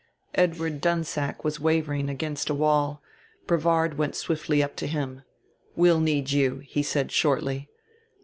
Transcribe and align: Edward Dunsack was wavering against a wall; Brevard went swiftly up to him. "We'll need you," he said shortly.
Edward 0.33 0.81
Dunsack 0.81 1.43
was 1.43 1.59
wavering 1.59 2.09
against 2.09 2.49
a 2.49 2.55
wall; 2.55 3.03
Brevard 3.45 3.99
went 3.99 4.15
swiftly 4.15 4.63
up 4.63 4.75
to 4.77 4.87
him. 4.87 5.21
"We'll 5.75 5.99
need 5.99 6.31
you," 6.31 6.57
he 6.65 6.81
said 6.81 7.11
shortly. 7.11 7.69